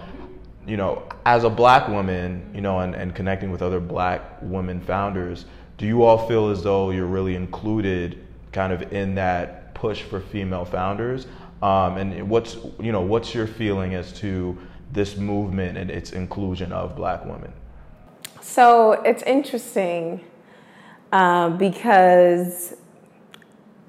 [0.66, 4.80] you know, as a black woman, you know, and, and connecting with other black women
[4.82, 5.46] founders,
[5.78, 10.20] do you all feel as though you're really included kind of in that push for
[10.20, 11.26] female founders?
[11.62, 14.58] Um, and what's, you know, what's your feeling as to
[14.92, 17.52] this movement and its inclusion of black women?
[18.50, 20.24] So it's interesting
[21.12, 22.74] uh, because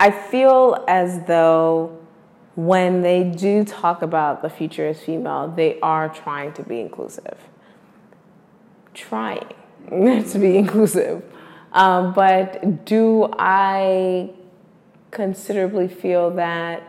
[0.02, 1.98] I feel as though
[2.58, 7.38] when they do talk about the future as female, they are trying to be inclusive.
[8.94, 9.48] Trying
[9.90, 11.24] to be inclusive.
[11.72, 14.30] Um, but do I
[15.10, 16.84] considerably feel that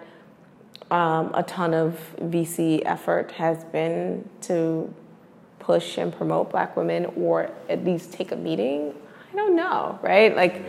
[0.90, 4.92] um, a ton of VC effort has been to
[5.70, 8.92] push and promote black women or at least take a meeting?
[9.32, 10.34] I don't know, right?
[10.34, 10.64] Like,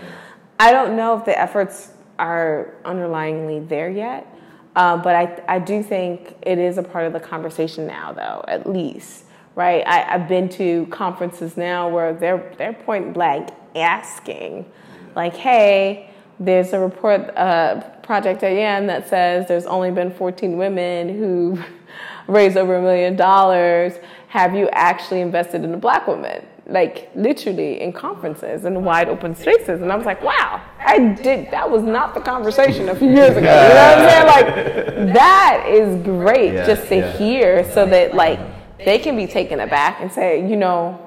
[0.60, 4.28] I don't know if the efforts are underlyingly there yet.
[4.76, 8.46] Uh, but I, I do think it is a part of the conversation now, though,
[8.48, 9.84] at least, right?
[9.86, 14.72] I, I've been to conferences now where they're, they're point blank asking,
[15.16, 16.10] like, hey,
[16.40, 21.62] there's a report, uh, Project Diane, that says there's only been 14 women who
[22.28, 23.94] raised over a million dollars.
[24.32, 26.46] Have you actually invested in a black woman?
[26.66, 29.82] Like literally in conferences and wide open spaces.
[29.82, 33.32] And I was like, wow, I did, that was not the conversation a few years
[33.32, 33.40] ago.
[33.40, 34.28] You know what I'm saying?
[34.28, 37.18] Like, that is great Yeah, just to yeah.
[37.18, 38.40] hear so that like
[38.86, 41.06] they can be taken aback and say, you know,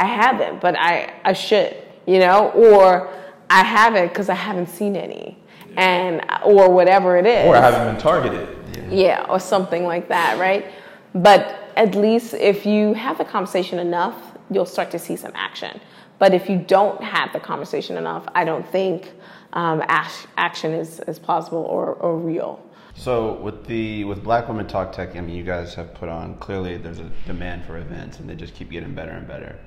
[0.00, 3.12] I haven't, but I, I should, you know, or
[3.50, 5.36] I haven't because I haven't seen any,
[5.76, 7.46] and or whatever it is.
[7.46, 8.48] Or I haven't been targeted.
[8.90, 10.72] Yeah, or something like that, right?
[11.14, 14.16] But at least if you have the conversation enough,
[14.50, 15.80] you'll start to see some action.
[16.18, 19.12] But if you don't have the conversation enough, I don't think
[19.52, 22.62] um, ash- action is, is possible or, or real.
[22.94, 26.36] So with the with Black Women Talk Tech, I mean, you guys have put on
[26.38, 29.58] clearly there's a demand for events, and they just keep getting better and better.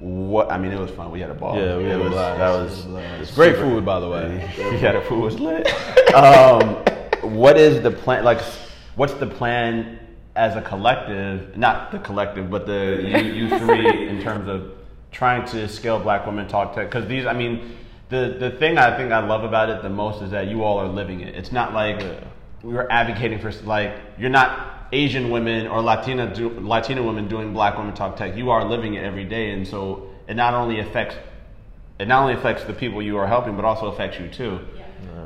[0.00, 1.10] What I mean, it was fun.
[1.10, 1.56] We had a ball.
[1.56, 2.38] Yeah, we It had a was- blast.
[2.38, 4.50] That was It's great super- food, by the way.
[4.82, 5.66] yeah, the food was lit.
[6.14, 6.74] um,
[7.22, 8.22] what is the plan?
[8.22, 8.42] Like,
[8.96, 9.98] what's the plan
[10.36, 11.56] as a collective?
[11.56, 14.72] Not the collective, but the you, you three in terms of
[15.10, 16.88] trying to scale Black Women Talk Tech.
[16.90, 17.76] Because these, I mean,
[18.08, 20.78] the the thing I think I love about it the most is that you all
[20.78, 21.34] are living it.
[21.34, 22.02] It's not like
[22.62, 24.72] we're advocating for like you're not.
[24.92, 28.94] Asian women or Latina do, Latina women doing Black Women Talk Tech, you are living
[28.94, 31.16] it every day, and so it not only affects
[31.98, 34.60] it not only affects the people you are helping, but also affects you too.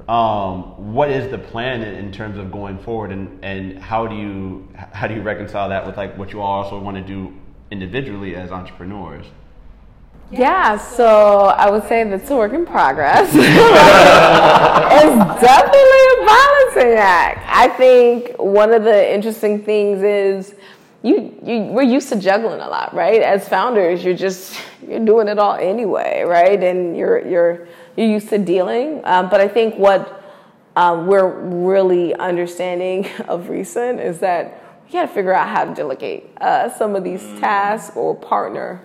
[0.09, 4.17] Um, what is the plan in, in terms of going forward, and, and how do
[4.17, 7.33] you how do you reconcile that with like what you all also want to do
[7.71, 9.27] individually as entrepreneurs?
[10.33, 13.29] Yeah, so I would say that's a work in progress.
[13.35, 13.41] it's
[15.41, 17.45] definitely a balancing act.
[17.49, 20.55] I think one of the interesting things is
[21.03, 23.23] you, you we're used to juggling a lot, right?
[23.23, 24.57] As founders, you're just
[24.87, 26.63] you're doing it all anyway, right?
[26.63, 27.69] And you're you're
[28.01, 29.03] you're used to dealing.
[29.05, 30.25] Um, but I think what
[30.75, 35.75] um, we're really understanding of recent is that we got to figure out how to
[35.75, 38.81] delegate uh, some of these tasks or partner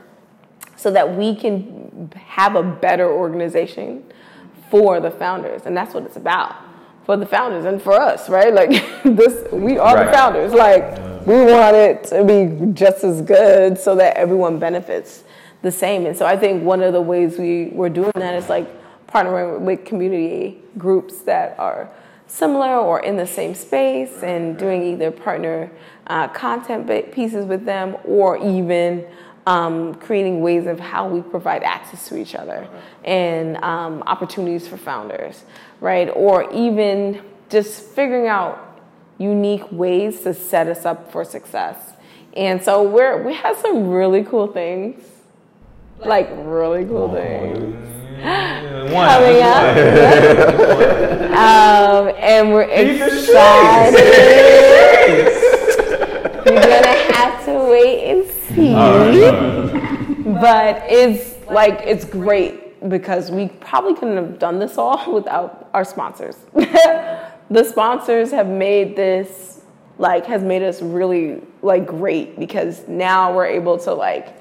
[0.76, 4.04] so that we can have a better organization
[4.70, 5.62] for the founders.
[5.66, 6.56] And that's what it's about
[7.06, 8.54] for the founders and for us, right?
[8.54, 8.70] Like
[9.04, 10.06] this, we are right.
[10.06, 10.52] the founders.
[10.52, 15.24] Like we want it to be just as good so that everyone benefits
[15.62, 16.06] the same.
[16.06, 18.68] And so I think one of the ways we were doing that is like
[19.08, 21.90] partnering with community groups that are
[22.28, 25.72] similar or in the same space and doing either partner
[26.08, 29.06] uh, content pieces with them or even
[29.48, 32.68] um, creating ways of how we provide access to each other
[33.04, 35.44] and um, opportunities for founders,
[35.82, 36.10] right?
[36.10, 38.82] Or even just figuring out
[39.18, 41.94] unique ways to set us up for success.
[42.36, 45.02] And so we're we have some really cool things,
[46.00, 47.95] like really cool things.
[48.22, 49.78] Coming up,
[51.36, 54.04] um, and we're excited.
[56.46, 58.72] You're gonna have to wait and see.
[60.40, 65.84] but it's like it's great because we probably couldn't have done this all without our
[65.84, 66.38] sponsors.
[66.54, 69.62] the sponsors have made this
[69.98, 74.36] like has made us really like great because now we're able to like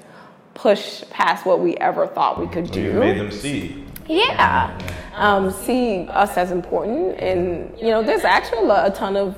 [0.55, 2.81] push past what we ever thought we could do.
[2.81, 3.85] You made them see.
[4.07, 4.77] Yeah,
[5.15, 9.35] um, see us as important, and you know, there's actually a ton of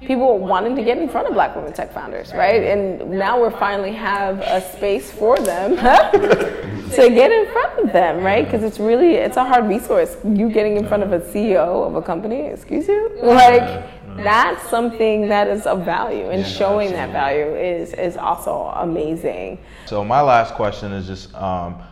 [0.00, 2.62] people wanting to get in front of black women tech founders, right?
[2.62, 8.22] And now we finally have a space for them to get in front of them,
[8.22, 8.44] right?
[8.44, 10.16] Because it's really it's a hard resource.
[10.24, 13.84] You getting in front of a CEO of a company, excuse you, like
[14.16, 19.58] that's something that is of value, and showing that value is is also amazing.
[19.86, 21.82] So my last question is just, um,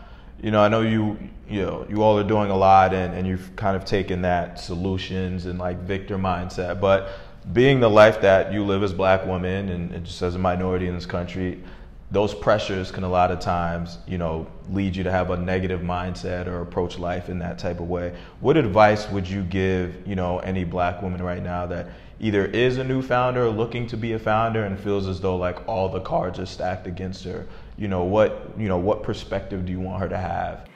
[0.41, 1.17] you know, I know you
[1.49, 4.59] you know you all are doing a lot, and, and you've kind of taken that
[4.59, 7.09] solutions and like victor mindset, but
[7.51, 10.87] being the life that you live as black women and, and just as a minority
[10.87, 11.61] in this country,
[12.09, 15.81] those pressures can a lot of times, you know, lead you to have a negative
[15.81, 18.15] mindset or approach life in that type of way.
[18.39, 21.87] What advice would you give, you know, any black woman right now that
[22.19, 25.35] either is a new founder or looking to be a founder and feels as though
[25.35, 27.45] like all the cards are stacked against her?
[27.77, 30.67] You know, what, you know, what perspective do you want her to have?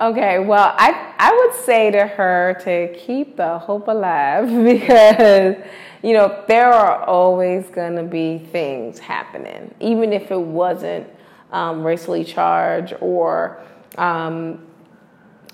[0.00, 5.56] Okay, well, I I would say to her to keep the hope alive because
[6.04, 11.06] you know, there are always going to be things happening, even if it wasn't
[11.50, 13.62] um, racially charged or
[13.96, 14.66] um,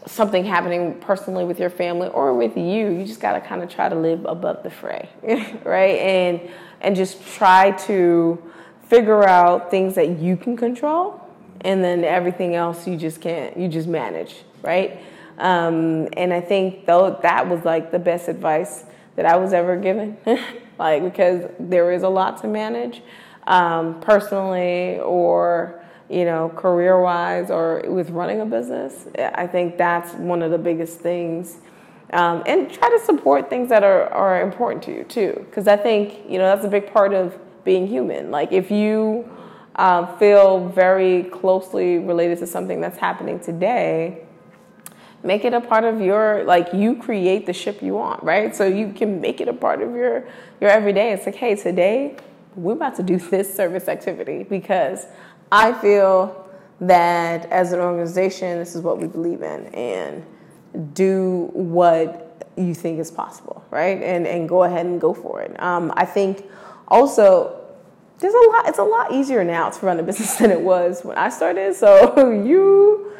[0.06, 2.90] something happening personally with your family or with you.
[2.90, 5.08] You just got to kind of try to live above the fray,
[5.64, 5.98] right?
[5.98, 8.42] And and just try to
[8.88, 11.20] figure out things that you can control,
[11.60, 13.56] and then everything else you just can't.
[13.56, 15.00] You just manage, right?
[15.38, 18.84] Um, and I think though that was like the best advice
[19.16, 20.16] that I was ever given,
[20.78, 23.02] like because there is a lot to manage,
[23.46, 25.79] um, personally or
[26.10, 29.06] you know career wise or with running a business.
[29.18, 31.58] I think that's one of the biggest things.
[32.12, 35.76] Um, and try to support things that are, are important to you too, because I
[35.76, 38.32] think you know that's a big part of being human.
[38.32, 39.30] Like if you
[39.76, 44.24] uh, feel very closely related to something that's happening today,
[45.22, 48.66] make it a part of your like you create the ship you want right so
[48.66, 50.26] you can make it a part of your
[50.60, 52.16] your everyday it's like hey today
[52.56, 55.06] we're about to do this service activity because
[55.52, 56.36] i feel
[56.80, 60.24] that as an organization this is what we believe in and
[60.94, 64.02] do what you think is possible right?
[64.02, 65.60] And and go ahead and go for it.
[65.62, 66.44] Um, i think
[66.88, 67.56] also
[68.18, 71.04] there's a lot it's a lot easier now to run a business than it was
[71.04, 73.12] when i started so you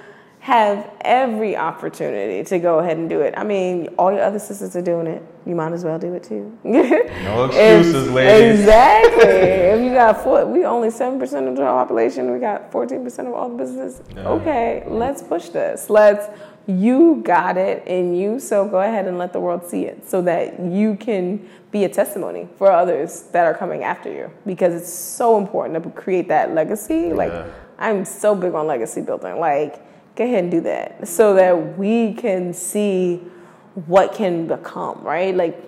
[0.50, 3.32] have every opportunity to go ahead and do it.
[3.36, 5.22] I mean, all your other sisters are doing it.
[5.46, 6.58] You might as well do it too.
[6.64, 8.58] no excuses, ladies.
[8.58, 9.22] Exactly.
[9.22, 12.32] if you got four, we only seven percent of the population.
[12.32, 14.02] We got fourteen percent of all the businesses.
[14.12, 14.28] Yeah.
[14.28, 15.88] Okay, let's push this.
[15.88, 16.26] Let's.
[16.66, 20.20] You got it in you, so go ahead and let the world see it, so
[20.22, 24.30] that you can be a testimony for others that are coming after you.
[24.44, 27.08] Because it's so important to create that legacy.
[27.08, 27.14] Yeah.
[27.14, 27.32] Like
[27.78, 29.38] I'm so big on legacy building.
[29.38, 29.80] Like
[30.20, 33.16] go ahead and do that so that we can see
[33.86, 35.34] what can become, right?
[35.34, 35.58] Like,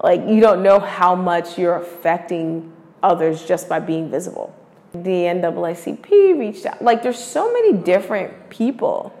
[0.00, 2.72] like you don't know how much you're affecting
[3.02, 4.54] others just by being visible.
[4.92, 6.80] The NAACP reached out.
[6.82, 9.12] Like, there's so many different people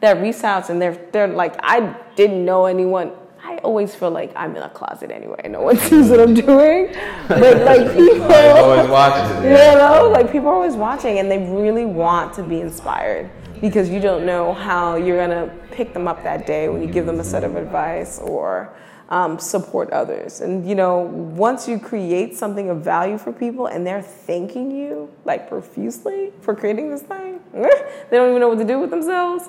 [0.00, 3.12] that reach out, and they're they're like, I didn't know anyone.
[3.44, 5.48] I always feel like I'm in a closet anyway.
[5.50, 6.94] No one sees what I'm doing,
[7.28, 9.36] but like people always watching.
[9.42, 13.30] You know, like people are always watching, and they really want to be inspired
[13.60, 17.06] because you don't know how you're gonna pick them up that day when you give
[17.06, 18.74] them a set of advice or
[19.08, 20.40] um, support others.
[20.40, 25.10] And you know, once you create something of value for people and they're thanking you
[25.24, 29.48] like profusely for creating this thing, they don't even know what to do with themselves.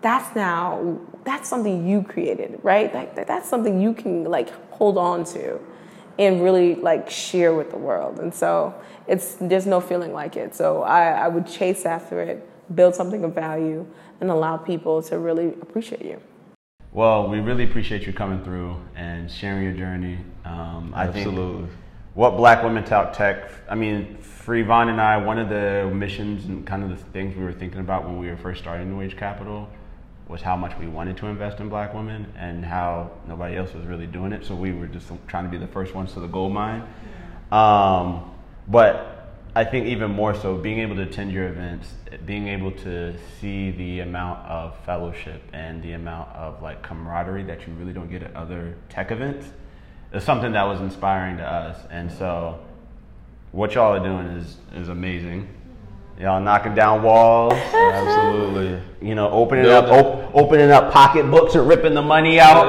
[0.00, 2.92] That's now that's something you created, right?
[2.94, 5.60] Like that's something you can like hold on to
[6.18, 8.18] and really like share with the world.
[8.18, 8.74] And so
[9.06, 10.54] it's there's no feeling like it.
[10.54, 13.86] So I, I would chase after it, build something of value,
[14.20, 16.20] and allow people to really appreciate you.
[16.92, 20.18] Well, we really appreciate you coming through and sharing your journey.
[20.44, 21.66] Um, I Absolutely.
[21.66, 21.70] think
[22.14, 26.46] what Black Women Talk Tech, I mean, for Yvonne and I, one of the missions
[26.46, 29.02] and kind of the things we were thinking about when we were first starting New
[29.02, 29.68] Age Capital
[30.26, 33.84] was how much we wanted to invest in black women and how nobody else was
[33.84, 34.44] really doing it.
[34.44, 36.82] So we were just trying to be the first ones to the gold mine.
[37.52, 38.32] Um,
[38.66, 39.15] but
[39.56, 41.88] I think even more so, being able to attend your events,
[42.26, 47.66] being able to see the amount of fellowship and the amount of like camaraderie that
[47.66, 49.46] you really don't get at other tech events
[50.12, 51.78] is something that was inspiring to us.
[51.90, 52.60] And so,
[53.52, 55.48] what y'all are doing is is amazing.
[56.20, 57.54] Y'all knocking down walls.
[57.74, 58.78] Absolutely.
[59.00, 62.66] You know, opening up op- opening up pocketbooks and ripping the money out.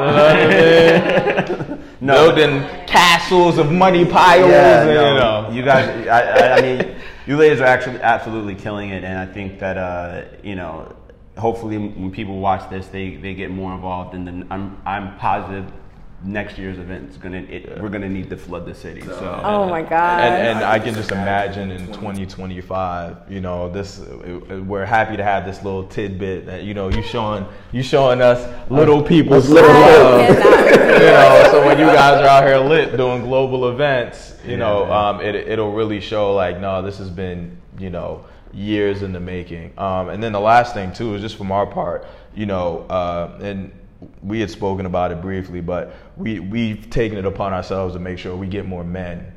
[2.07, 4.49] no, Building castles of money piles.
[4.49, 5.49] yeah, and, no, you know.
[5.51, 6.07] you guys.
[6.07, 6.95] I, I, I mean,
[7.25, 10.95] you ladies are actually absolutely killing it, and I think that uh, you know,
[11.37, 15.71] hopefully, when people watch this, they, they get more involved, and then I'm I'm positive
[16.23, 19.01] next year's event is gonna it, we're gonna need to flood the city.
[19.01, 19.41] So.
[19.43, 20.21] Oh my God.
[20.21, 25.45] and, and I can just imagine in 2025, you know, this we're happy to have
[25.45, 30.29] this little tidbit that you know you showing you showing us little people's little love.
[30.29, 34.91] you know, so when you guys are out here lit doing global events, you know,
[34.91, 39.19] um, it it'll really show like no, this has been you know years in the
[39.19, 39.71] making.
[39.77, 43.37] Um, and then the last thing too is just from our part, you know, uh,
[43.41, 43.71] and
[44.21, 48.17] we had spoken about it briefly, but we we've taken it upon ourselves to make
[48.17, 49.33] sure we get more men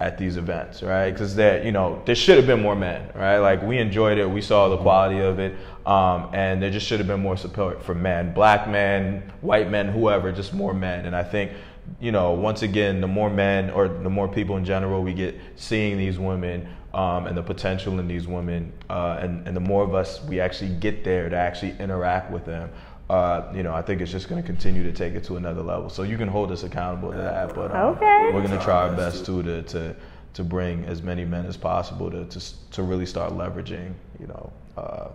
[0.00, 1.10] at these events, right?
[1.10, 3.38] Because that you know there should have been more men, right?
[3.38, 5.54] Like we enjoyed it, we saw the quality of it,
[5.86, 9.88] um, and there just should have been more support for men, black men, white men,
[9.88, 11.06] whoever, just more men.
[11.06, 11.52] And I think
[12.00, 15.38] you know once again, the more men or the more people in general we get
[15.56, 16.68] seeing these women.
[16.94, 20.38] Um, and the potential in these women, uh, and, and the more of us we
[20.38, 22.70] actually get there to actually interact with them,
[23.10, 25.62] uh, you know, I think it's just going to continue to take it to another
[25.62, 25.90] level.
[25.90, 27.54] So you can hold us accountable to that.
[27.54, 28.30] But um, Okay.
[28.32, 29.94] we're going to try our best too to, to
[30.34, 34.52] to bring as many men as possible to to, to really start leveraging, you know,
[34.76, 35.08] uh,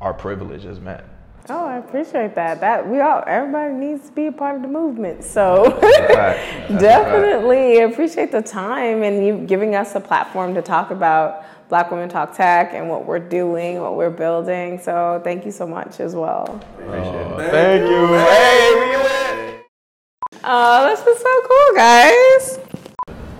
[0.00, 1.02] our privilege as men.
[1.50, 2.60] Oh, I appreciate that.
[2.60, 5.24] That we all everybody needs to be a part of the movement.
[5.24, 5.78] So
[6.78, 12.10] definitely appreciate the time and you giving us a platform to talk about Black Women
[12.10, 14.78] Talk Tech and what we're doing, what we're building.
[14.78, 16.60] So thank you so much as well.
[16.78, 18.06] Thank you.
[18.08, 19.66] Hey, we lit.
[20.44, 22.58] Oh, this is so cool, guys.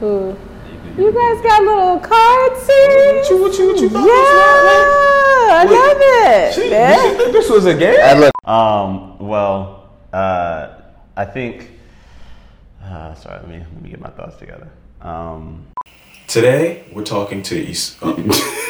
[0.03, 0.48] Ooh.
[0.99, 3.15] You guys got little cards here?
[3.15, 6.57] What you, what you, what you thought Yeah, I love it.
[6.57, 6.71] this was?
[6.71, 6.97] Yeah.
[6.97, 8.31] Shit, you think this was a game?
[8.45, 10.69] Um, well, uh,
[11.17, 11.71] I think.
[12.83, 14.69] Uh, sorry, let me let me get my thoughts together.
[15.01, 15.67] Um,
[16.27, 18.35] Today, we're talking to Esosa.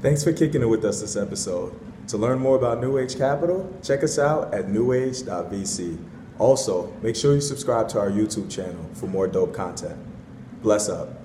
[0.00, 1.78] Thanks for kicking it with us this episode.
[2.08, 5.98] To learn more about New Age Capital, check us out at newage.vc.
[6.40, 9.98] Also, make sure you subscribe to our YouTube channel for more dope content.
[10.62, 11.19] Bless up.